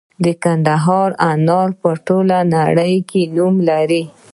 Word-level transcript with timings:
د 0.23 0.25
کندهار 0.43 1.09
انار 1.31 1.69
په 1.81 1.89
ټوله 2.07 2.37
نړۍ 2.55 2.95
کې 3.09 3.21
نوم 3.35 3.55
لري. 3.69 4.03